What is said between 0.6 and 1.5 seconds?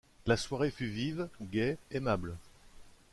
fut vive,